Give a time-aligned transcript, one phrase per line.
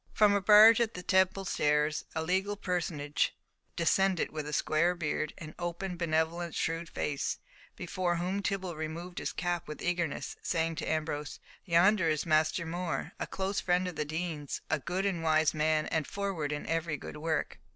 [0.13, 3.35] From a barge at the Temple stairs a legal personage
[3.75, 7.37] descended, with a square beard, and open, benevolent, shrewd face,
[7.75, 13.11] before whom Tibble removed his cap with eagerness, saying to Ambrose, "Yonder is Master More,
[13.19, 16.97] a close friend of the dean's, a good and wise man, and forward in every
[16.97, 17.59] good work."